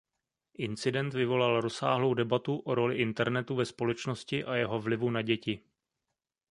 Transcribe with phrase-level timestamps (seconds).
[0.57, 5.59] Incident vyvolal rozsáhlou debatu o roli internetu ve společnosti a jeho vlivu na děti.